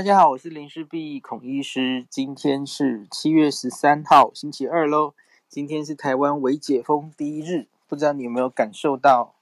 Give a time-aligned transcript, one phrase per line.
[0.00, 2.06] 大家好，我是林氏璧孔医师。
[2.08, 5.12] 今天是七月十三号，星期二喽。
[5.46, 9.34] 今天是台湾微解封第一日，不知道你有没有感受到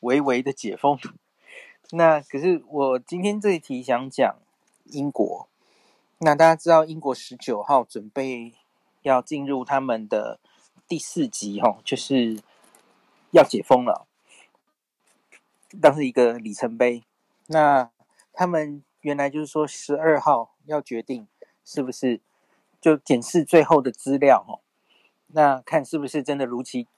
[0.00, 0.98] 微微的解封？
[1.92, 4.36] 那可是我今天这一题想讲
[4.84, 5.46] 英国。
[6.20, 8.54] 那大家知道，英国十九号准备
[9.02, 10.40] 要进入他们的
[10.88, 12.40] 第四级，哈，就是
[13.32, 14.06] 要解封了，
[15.78, 17.04] 当是一个里程碑。
[17.48, 17.90] 那
[18.32, 18.82] 他们。
[19.02, 21.28] 原来就是说，十二号要决定
[21.64, 22.20] 是不是
[22.80, 24.58] 就检视最后的资料哈，
[25.28, 26.88] 那看是不是真的如期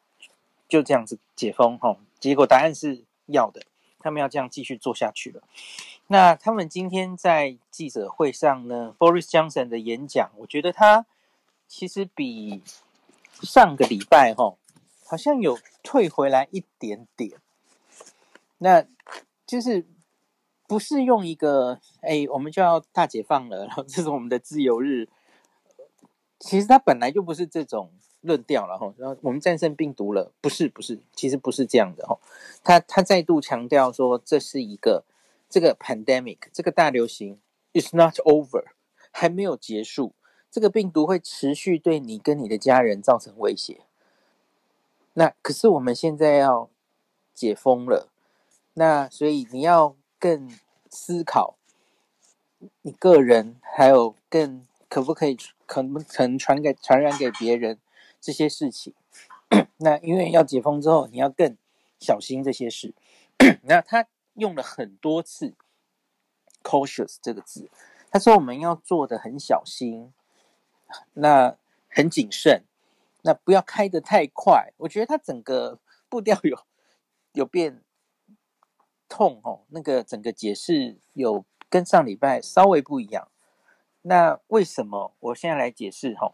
[0.66, 1.98] 就这样子解封哈。
[2.18, 3.62] 结果答案是要的，
[3.98, 5.42] 他们要这样继续做下去了。
[6.06, 11.04] 那他们今天在记者会上呢，Boris Johnson 的演讲，我觉得他
[11.68, 12.62] 其实比
[13.42, 14.54] 上个礼拜哈
[15.04, 17.32] 好像有退回来一点点，
[18.58, 18.86] 那
[19.46, 19.84] 就是。
[20.70, 25.08] 不是用一个哎，我们就要大解放了，然后这是我们的自由日。
[26.38, 27.90] 其实他本来就不是这种
[28.20, 28.94] 论调了哈。
[28.96, 32.16] 然后我们战胜病毒了，不是不是，其实不是这样的哈。
[32.62, 35.02] 他他再度强调说，这是一个
[35.48, 37.40] 这个 pandemic，这个大流行
[37.74, 38.66] is not over，
[39.10, 40.12] 还没有结束。
[40.52, 43.80] 这个病毒会持续对你跟你的家人造成威胁。
[45.14, 46.70] 那可是我们现在要
[47.34, 48.08] 解封了，
[48.74, 49.96] 那所以你要。
[50.20, 50.54] 更
[50.90, 51.56] 思考
[52.82, 57.78] 你个人，还有更可不可以可不可能传给传染给别人
[58.20, 58.92] 这些事情。
[59.78, 61.56] 那因为要解封之后，你要更
[61.98, 62.94] 小心这些事。
[63.64, 65.54] 那他用了很多次
[66.62, 67.70] “cautious” 这个字，
[68.10, 70.12] 他说我们要做的很小心，
[71.14, 71.56] 那
[71.88, 72.64] 很谨慎，
[73.22, 74.74] 那不要开得太快。
[74.76, 75.78] 我觉得他整个
[76.10, 76.58] 步调有
[77.32, 77.82] 有变。
[79.10, 83.28] 痛哦，那个整个解释有跟上礼拜稍微不一样。
[84.02, 85.12] 那为什么？
[85.20, 86.32] 我现在来解释哈，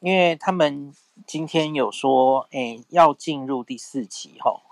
[0.00, 0.92] 因为他们
[1.24, 4.62] 今天有说，哎，要进入第四期哈，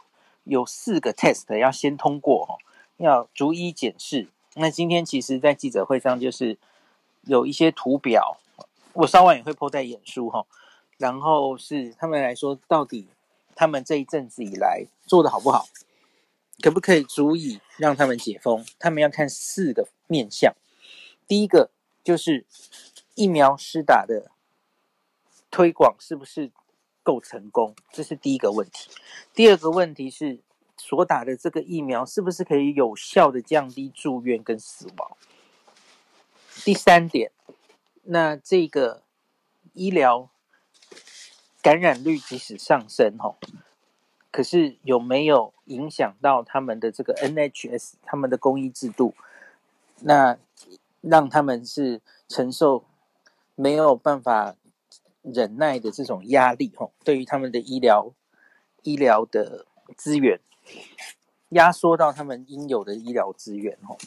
[0.42, 2.56] 有四个 test 要先通过哈，
[2.96, 4.26] 要逐一检视。
[4.54, 6.58] 那今天其实，在记者会上就是
[7.22, 8.38] 有一些图表，
[8.94, 10.44] 我稍晚也会 po 在演书哈。
[10.98, 13.06] 然后是他们来说，到底
[13.54, 15.66] 他们这一阵子以来做的好不好？
[16.60, 18.64] 可不可以足以让他们解封？
[18.78, 20.54] 他们要看四个面向。
[21.26, 21.70] 第一个
[22.04, 22.46] 就是
[23.14, 24.30] 疫苗施打的
[25.50, 26.50] 推广是不是
[27.02, 27.74] 够成功？
[27.92, 28.90] 这是第一个问题。
[29.32, 30.40] 第二个问题是
[30.76, 35.16] 所打的这个疫苗是不是可以有效的降低住院跟死亡？
[36.64, 37.32] 第三点，
[38.02, 39.02] 那这个
[39.72, 40.30] 医疗
[41.62, 43.38] 感染率即使上升，吼。
[44.30, 49.14] 可是有没有影响到他们的这个 NHS 他们的公益制度？
[50.00, 50.38] 那
[51.00, 52.84] 让他们是承受
[53.54, 54.56] 没有办法
[55.22, 58.12] 忍耐的这种压力吼，对于他们的医疗
[58.82, 60.40] 医疗的资源
[61.50, 63.98] 压缩到他们应有的医疗资源吼。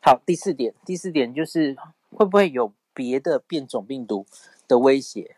[0.00, 1.76] 好，第四点，第四点就是
[2.10, 4.26] 会不会有别的变种病毒
[4.66, 5.36] 的威胁？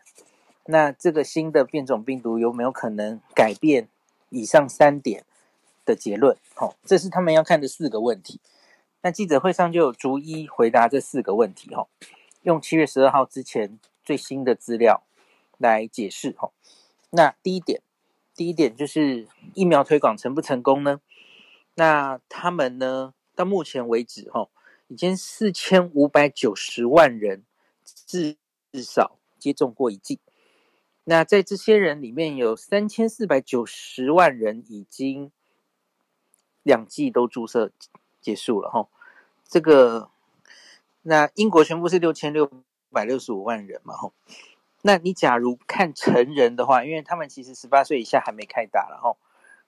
[0.65, 3.89] 那这个新的变种病毒有没有可能改变
[4.29, 5.25] 以上三点
[5.85, 6.37] 的结论？
[6.55, 8.39] 好，这是他们要看的四个问题。
[9.01, 11.75] 那记者会上就有逐一回答这四个问题。
[11.75, 11.87] 哈，
[12.43, 15.03] 用七月十二号之前最新的资料
[15.57, 16.31] 来解释。
[16.37, 16.51] 哈，
[17.09, 17.81] 那第一点，
[18.33, 21.01] 第一点就是疫苗推广成不成功呢？
[21.75, 24.47] 那他们呢，到目前为止，哈，
[24.87, 27.43] 已经四千五百九十万人
[27.83, 28.37] 至
[28.71, 30.21] 至少接种过一剂。
[31.05, 35.33] 那在这些人里面有三千四百九十万人已经
[36.61, 37.73] 两剂都注射
[38.21, 38.87] 结束了哈，
[39.45, 40.09] 这个
[41.01, 42.49] 那英国全部是六千六
[42.89, 44.13] 百六十五万人嘛哈，
[44.83, 49.17] 那你假如看成人的话，因为他们其实十八岁以下还没开打了哈，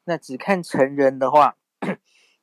[0.06, 1.58] 那只看成人的话，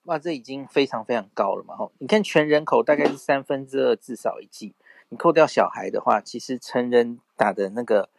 [0.05, 4.75] 哇，这已经非常非常高了嘛哈，你看全人口大概是三分之二至少一剂，
[5.09, 8.11] 你扣掉小孩的话，其实成人打的那个。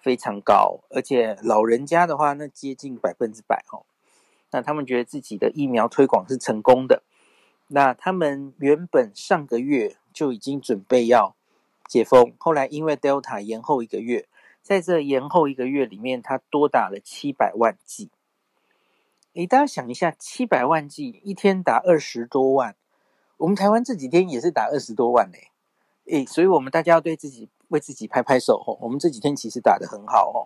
[0.00, 3.84] 非常高，而且老人家的话，那接近百分之百哦。
[4.50, 7.02] 那他们觉得自己的疫苗推广是成功的。
[7.66, 11.36] 那他们原本上个月就已经准备要
[11.86, 14.26] 解封，后来因为 Delta 延后一个月，
[14.62, 18.08] 在这延后一个月里面，他多打了七百万剂。
[19.34, 22.74] 诶，大家想一下，七百万剂一天打二十多万，
[23.36, 25.38] 我们台湾这几天也是打二十多万呢。
[26.06, 27.50] 诶，所以我们大家要对自己。
[27.68, 28.78] 为自己拍拍手吼！
[28.82, 30.38] 我们这几天其实打得很好哦。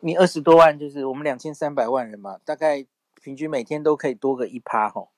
[0.00, 2.86] 你二十多万就是我们两千三百万人嘛，大概
[3.22, 5.10] 平均每天都可以多个一趴吼。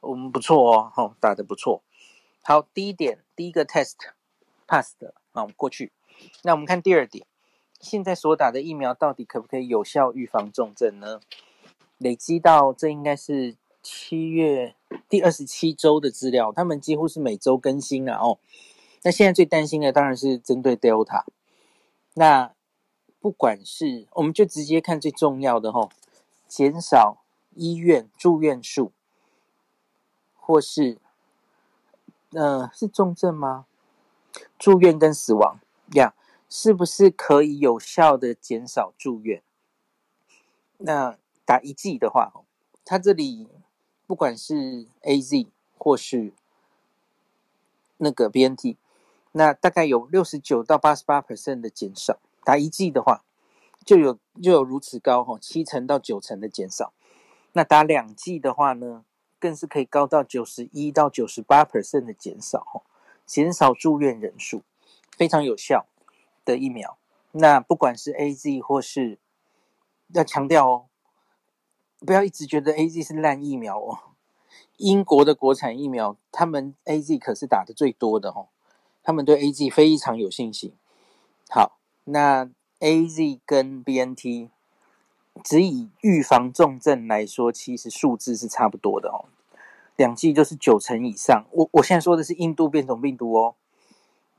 [0.00, 1.82] 我们不错哦，吼，打得不错。
[2.42, 3.96] 好，第一点，第一个 test
[4.66, 5.92] pass 的，啊，我们过去。
[6.42, 7.26] 那我们看第二点，
[7.80, 11.20] 现在所打的疫苗到底可不可以有效预防重症呢？
[11.98, 14.74] 累积到这应该是七月
[15.08, 18.38] 第二十七周的资料，他们几乎是每周更新了哦。
[19.02, 21.24] 那现在最担心的当然是针对 Delta。
[22.14, 22.52] 那
[23.20, 25.90] 不管是，我们就直接看最重要的吼，
[26.48, 27.22] 减少
[27.54, 28.92] 医院住院数，
[30.34, 30.98] 或是，
[32.32, 33.66] 呃，是重症吗？
[34.58, 35.58] 住院跟死亡
[35.94, 36.14] 呀
[36.48, 39.42] 是不是可以有效的减少住院？
[40.78, 42.32] 那打一剂的话，
[42.84, 43.48] 它这里
[44.06, 45.46] 不管是 AZ
[45.76, 46.32] 或是
[47.98, 48.76] 那个 BNT，
[49.32, 52.18] 那大概有六十九到八十八 percent 的减少。
[52.42, 53.22] 打一剂的话，
[53.84, 56.92] 就有就有如此高哈，七成到九成的减少。
[57.52, 59.04] 那打两剂的话呢，
[59.38, 62.82] 更是可以高到九十一到九十八 percent 的减少哈，
[63.26, 64.62] 减少住院人数，
[65.16, 65.86] 非常有效
[66.44, 66.96] 的疫苗。
[67.32, 69.18] 那不管是 AZ 或是，
[70.14, 70.86] 要强调哦，
[72.00, 73.98] 不要一直觉得 AZ 是烂疫苗哦。
[74.78, 78.48] 英国的国产疫苗，他们 AZ 可是打得最多的哦，
[79.02, 80.72] 他们对 AZ 非常有信心。
[81.48, 81.76] 好。
[82.04, 82.50] 那
[82.80, 84.48] AZ 跟 BNT
[85.44, 89.26] 只以预防重症来说，其实数字是差不多的哦。
[89.96, 91.44] 两剂就是九成以上。
[91.52, 93.54] 我我现在说的是印度变种病毒哦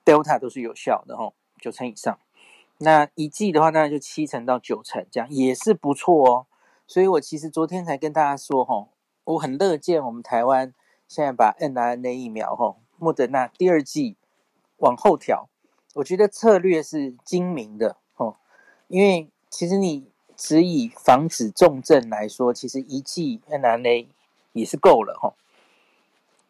[0.04, 2.20] ，Delta 都是有效的哦，九成以上。
[2.80, 6.48] 那一剂的话，大概就七成到九成，这样也是不错哦。
[6.88, 8.88] 所以我其实昨天才跟大家说哈，
[9.24, 10.74] 我很乐见我们台湾
[11.08, 14.18] 现在把 N R N A 疫苗哈，莫德纳第二剂
[14.82, 15.48] 往后调。
[15.96, 18.36] 我觉得策略是精明的哦，
[18.88, 20.08] 因为其实你
[20.38, 24.08] 只以防止重症来说，其实一剂 mRNA
[24.54, 25.34] 也是够了哈。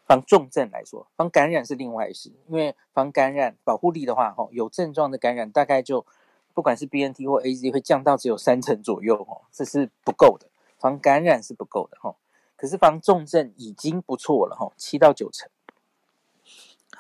[0.05, 6.05] 防重症来说，防感染是另外一事，因为防感染保护力的话，哈，有症状的感染大概就
[6.53, 10.47] 不管是 BNT 或 AZ 会降到只有三成左右哦，这是不够的，
[10.77, 12.15] 防感染是不够的哈。
[12.57, 15.49] 可是防重症已经不错了哈，七到九成。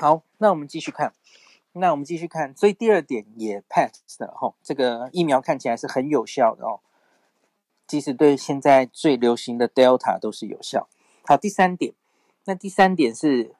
[0.01, 1.13] 好，那我们继续看。
[1.73, 6.79] 那我们继续看，所以第二点也 pass 的吼，这个疫苗看起来是很有效的哦，
[7.85, 10.87] 即使对现在最流行的 Delta 都是有效。
[11.27, 11.93] 好，第三点，
[12.45, 13.53] 那第三点是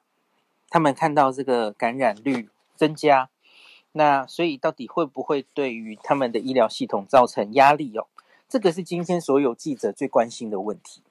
[0.68, 3.30] 他们看到这个感染率增加，
[3.92, 8.08] 那所以到底会不会对于他们的医疗系统造成压力哦？
[8.48, 11.04] 这个是今天所有记者最关心的问题，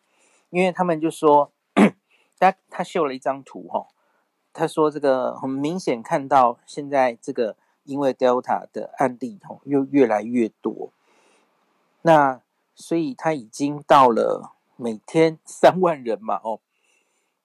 [0.49, 1.53] 因为他们就说，
[2.37, 3.87] 他他秀了一张图吼。
[4.53, 7.55] 他说：“这个很明显看到，现在这个
[7.85, 10.91] 因为 Delta 的案例吼又越来越多，
[12.01, 12.41] 那
[12.75, 16.59] 所以他已经到了每天 三万人嘛哦。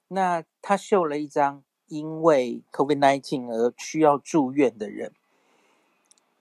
[0.09, 5.13] 那他秀了一张因为 COVID-19 而需要住院的人，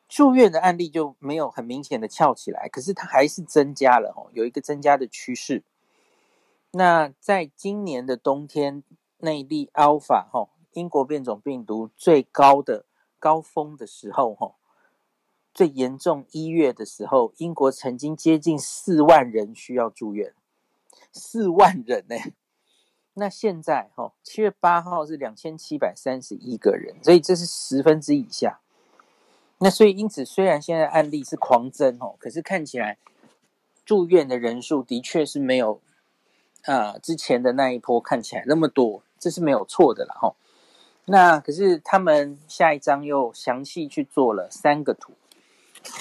[0.10, 5.64] 住院的案例就没有很明显的翘起来，可是它还是增加了哦，有一个增加的趋势。
[6.72, 8.84] 那在今年的冬天，
[9.20, 12.86] 那一例 Alpha 吼。”英国变种病毒最高的
[13.18, 14.56] 高峰的时候，哈，
[15.54, 20.34] 最严重一月的时候，英国曾经接近四万人需要住院，
[21.12, 22.16] 四万人呢。
[23.18, 28.60] 那现在，哈，七月八号是两千七百三十一个人，所以这是十分之以下。
[29.60, 32.98] 那所以因此，虽然现在案例是狂增，哦，可是看起来
[33.86, 35.80] 住院的人数的确是没有
[36.64, 40.36] 啊之前的那一波看起来那么多，这是没有错的了，哈。
[41.06, 45.14] 那可是他们下一章又详细去做了三个图，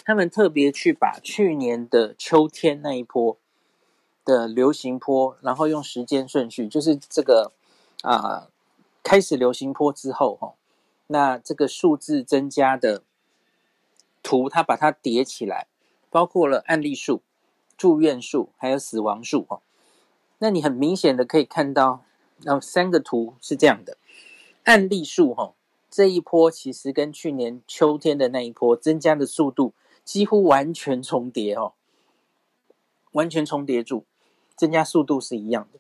[0.05, 3.37] 他们特别去把去年的秋天那一波
[4.25, 7.53] 的流行波，然后用时间顺序，就是这个
[8.03, 8.49] 啊、
[9.03, 10.55] 开始流行波之后哈，
[11.09, 13.03] 那这个数字增加的
[14.23, 15.67] 图，它把它叠起来，
[16.09, 17.21] 包括了案例数、
[17.77, 19.61] 住院数还有死亡数哈。
[20.39, 22.05] 那你很明显的可以看到，
[22.45, 23.99] 那三个图是这样的。
[24.65, 25.55] 案例数哈，
[25.91, 29.73] 这一波其实跟去年秋天的那一波增加的速度
[30.05, 31.73] 几乎完全重叠哦，
[33.13, 34.05] 完全重叠住，
[34.57, 35.79] 增加速度是一样的。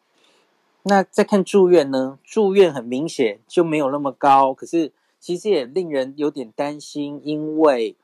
[0.85, 2.19] 那再看住院呢？
[2.23, 7.97] 住院很明显就没有那么高，可是其实也令人有点担心，因为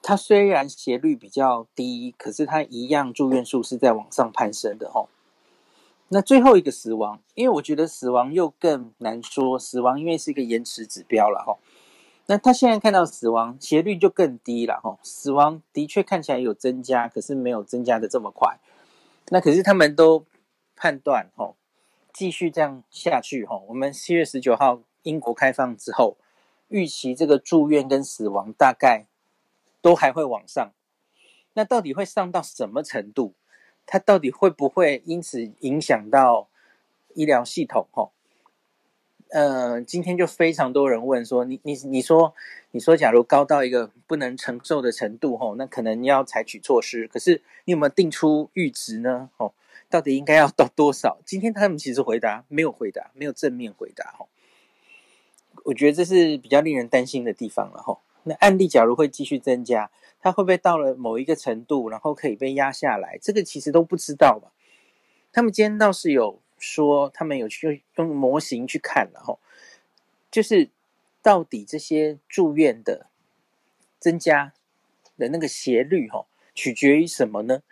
[0.00, 5.08] 它虽然斜率比较低，可是它一样住院数是在往上攀升的哈。
[6.14, 11.56] 那最后一个死亡，因为我觉得死亡又更难说，死亡因为是一个延迟指标了哈。
[12.26, 18.58] 那他现在看到死亡斜率就更低了哈，死亡的确看起来有增加，可是没有增加的这么快。
[19.30, 20.26] 那可是他们都
[20.76, 21.54] 判断哈，
[22.12, 26.18] 继续这样下去，哈，我们七月十九号英国开放之后，
[26.68, 29.06] 预期这个住院跟死亡大概
[29.80, 30.72] 都还会往上。
[31.54, 33.32] 那到底会上到什么程度？
[33.86, 36.48] 它到底会不会因此影响到
[37.14, 37.86] 医疗系统？
[37.92, 38.10] 哈，
[39.28, 42.34] 呃，今天就非常多人问说，你你你说
[42.70, 47.06] 你说，假如高到一个不能承受的程度，哈，那可能要采取措施。
[47.06, 49.30] 可是你有没有定出阈值呢？
[49.36, 49.52] 哦，
[49.90, 51.18] 到底应该要到多少？
[51.26, 54.12] 今天他们其实回答没有回答，没有正面回答。
[54.12, 54.26] 哈，
[55.64, 57.82] 我觉得这是比较令人担心的地方了。
[57.82, 59.90] 哈，那案例假如会继续增加。
[60.24, 63.18] 它会不会到了某一个程度，然后可以被压下来？
[63.20, 64.52] 这个其实都不知道吧。
[65.32, 69.40] 他们今天倒是有说，他们有去用模型去看了哈，
[70.30, 70.70] 就是
[71.22, 73.08] 到底这些住院的
[73.98, 74.52] 增加
[75.18, 77.64] 的那个斜率哈，取决于什么呢？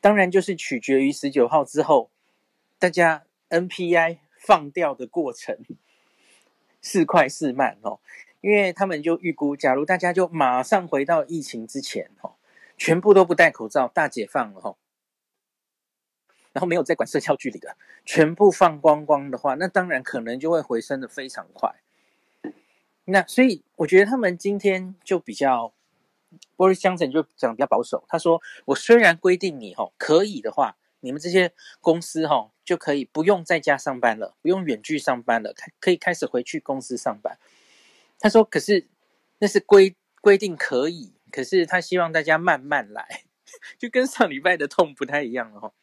[0.00, 2.10] 当然就是取决于十九号之后
[2.80, 5.56] 大家 NPI 放掉的过程
[6.82, 8.00] 是快是慢哦。
[8.44, 12.34] 因为他们就预估，假如大家就马上回到疫情之前，哈，
[12.76, 14.76] 全部都不戴口罩，大解放了，哈，
[16.52, 21.74] 然后没有再管社交距离的，全部放光光的话，那当然可能就会回升的非常快。
[23.06, 25.72] 那所以我觉得他们今天就比较
[26.58, 37.38] ，Boris Johnson 就讲比较保守，他说：“我虽然规定你，哈，可以的话，你们这些公司，哈，就可以不用在家上班了，不用远距上班了，开可以开始回去公司上班。”
[38.24, 38.86] 他说：“可是
[39.38, 43.24] 那是规规定可以，可是他希望大家慢慢来，
[43.78, 45.74] 就跟上礼拜的痛不太一样了哈，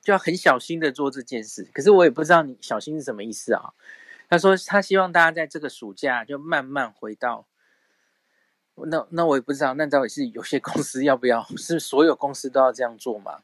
[0.00, 1.68] 就要很小心的做这件事。
[1.74, 3.74] 可是我也不知道你小心是什么意思啊？”
[4.30, 7.44] 他说：“他希望大家在这个暑假就慢慢回到……
[8.76, 11.44] 那那我也不知道，那到底是有些公司要不要？
[11.58, 13.42] 是所有公司都要这样做吗？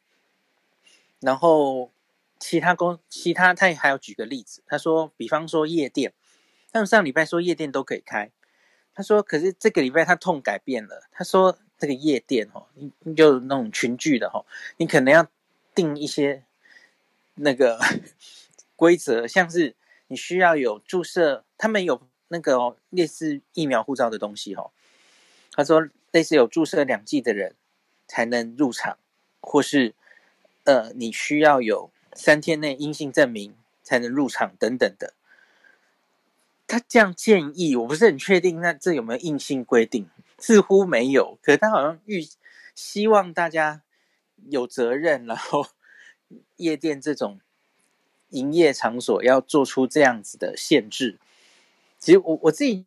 [1.19, 1.91] 然后
[2.39, 6.13] 其他公其他他也还要举个例子，他说，比方说夜店。”
[6.73, 8.31] 他们上礼拜说夜店都可以开，
[8.95, 14.45] 他说可是这个礼拜他痛改变了，他说这个夜店哦，你你就那种群聚的哈，
[14.77, 15.27] 你可能要
[15.75, 16.45] 定一些
[17.35, 17.81] 那个
[18.77, 19.75] 规则，像是
[20.09, 24.71] 你需要有注射，他们有那个哦，类似疫苗护照的东西哈。
[25.53, 27.55] 他说类似有注射两剂的人
[28.07, 28.99] 才能入场，
[29.41, 29.95] 或是
[30.65, 35.15] 呃你需要有三天内阴性证明才能入场等等的。
[36.71, 40.09] 他这样建议，我不是很确定，那这有没有硬性规定？
[40.39, 42.25] 似乎没有，可是他好像预
[42.77, 43.83] 希望大家
[44.49, 45.67] 有责任，然后
[46.59, 47.41] 夜店这种
[48.29, 51.19] 营业场所要做出这样子的限制。
[51.99, 52.87] 其实我我自己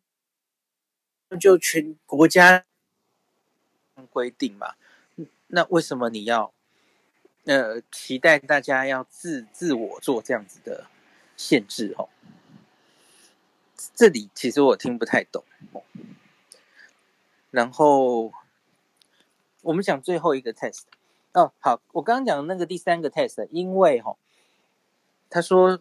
[1.38, 2.64] 就全国家
[4.08, 4.76] 规定嘛，
[5.48, 6.54] 那为什么你要
[7.44, 10.86] 呃期待大家要自自我做这样子的
[11.36, 11.94] 限制？
[11.98, 12.08] 哦？
[13.94, 15.44] 这里其实我听不太懂，
[17.50, 18.32] 然后
[19.62, 20.82] 我们讲最后一个 test
[21.32, 24.16] 哦，好，我刚刚讲的那个第三个 test，因为哈，
[25.28, 25.80] 他说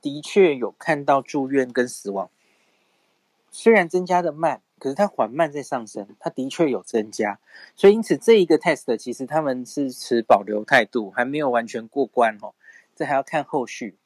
[0.00, 2.30] 的确有看到住院跟死亡，
[3.50, 7.38] 虽然增加的慢，可是它缓慢在上升，它的确有增加，
[7.76, 12.54] 所以因此这一个 test 其实他们是持保留态度，还没有完全过关哦，
[12.94, 13.96] 这还要看后续。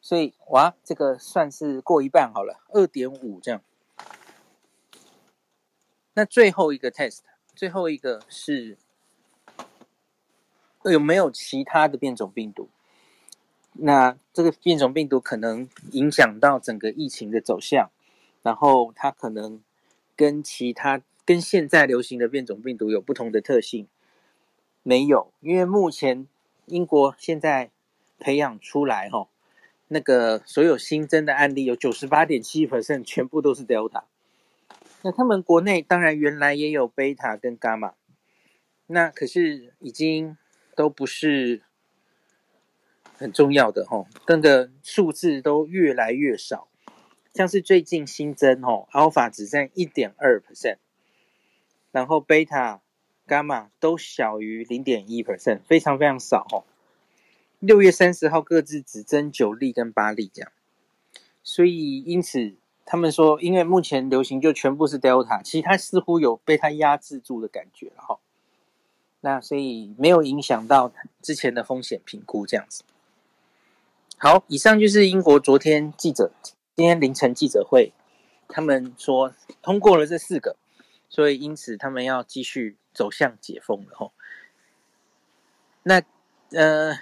[0.00, 3.60] 所以哇，这个算是过一半好了，二点五这样。
[6.14, 7.20] 那最后一个 test，
[7.54, 8.76] 最后一个是
[10.84, 12.68] 有没有其他的变种病毒？
[13.74, 17.90] 那这个变种病毒可能影响到整个疫情的走向，
[18.42, 19.62] 然后它可能
[20.16, 23.86] 跟其他跟现在流行的变种病毒有不同的特性？
[24.82, 26.26] 没有，因为目前
[26.66, 27.70] 英国现在
[28.18, 29.28] 培养出来哈。
[29.88, 34.02] 那个所有新增的案例有九十八点七 percent 全部都是 Delta，
[35.02, 37.92] 那他们国内当然原来也有 Beta 跟 Gamma，
[38.86, 40.36] 那可是已经
[40.76, 41.62] 都不是
[43.16, 46.68] 很重要的吼，那个数字都越来越少，
[47.32, 50.76] 像是最近新增吼 Alpha 只占一点二 percent，
[51.90, 52.80] 然后 Beta、
[53.26, 56.64] Gamma 都小于零点一 percent，非常非常少吼。
[57.60, 60.52] 六月三十号各自只增九例跟八例这样，
[61.42, 62.54] 所以因此
[62.86, 68.20] 他们说，因为目前流行就全部是 Delta，其他似乎有被它压制住的感觉了哈。
[69.22, 72.84] 那所以没有影响到之前的风险评估这样子。
[74.16, 76.30] 好，以上就是英国昨天记者
[76.76, 77.92] 今天凌晨记者会，
[78.46, 80.54] 他们说通过了这四个，
[81.08, 84.12] 所以因此他们要继续走向解封了哈。
[85.82, 86.00] 那
[86.52, 86.96] 呃。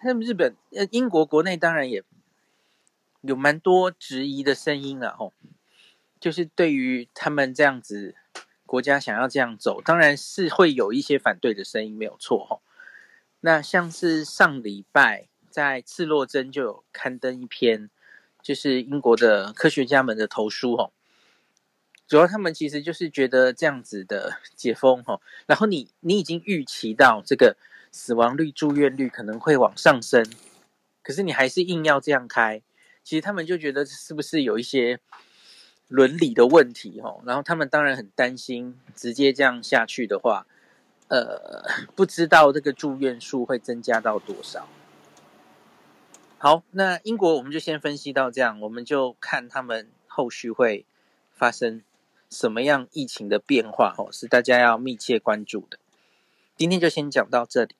[0.00, 2.02] 他们日本呃英国国内当然也
[3.22, 5.32] 有蛮多质疑的声音了吼，
[6.20, 8.14] 就是对于他们这样子
[8.64, 12.62] 国家想要这样走，当然是会有一些反对的声音，没有错吼。
[13.40, 17.90] 那像是上礼拜在《刺洛针》就有刊登一篇，
[18.42, 20.92] 就是英国的科学家们的投书吼。
[22.06, 27.56] 主要他们其实就是觉得这样子的解封吼，然后你你已经预期到这个
[27.90, 30.24] 死亡率、住院率可能会往上升，
[31.02, 32.62] 可是你还是硬要这样开，
[33.02, 35.00] 其实他们就觉得是不是有一些
[35.88, 40.46] 伦理的问题哦，然后他们当然很担心，直接这样下去的话，
[41.08, 41.64] 呃，
[41.94, 44.68] 不知道这个住院数会增加到多少。
[46.38, 50.86] 好，那英国我们就先分析到这样，我们就看他们后续会
[51.32, 51.82] 发生。
[52.30, 55.78] 什么样疫情的变化，哦，是大家要密切关注的。
[56.58, 57.76] 今天就先讲到这里。